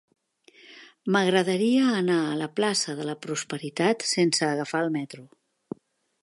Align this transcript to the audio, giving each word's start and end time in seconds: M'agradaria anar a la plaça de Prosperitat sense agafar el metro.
M'agradaria 1.15 1.83
anar 1.97 2.17
a 2.29 2.33
la 2.39 2.47
plaça 2.61 2.97
de 3.01 3.15
Prosperitat 3.27 4.07
sense 4.15 4.49
agafar 4.49 4.83
el 4.89 4.91
metro. 4.99 5.29